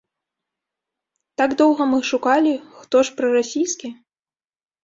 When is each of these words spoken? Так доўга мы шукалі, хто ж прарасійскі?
Так 1.41 1.49
доўга 1.59 1.83
мы 1.91 1.99
шукалі, 2.13 2.55
хто 2.81 3.05
ж 3.11 3.15
прарасійскі? 3.21 3.93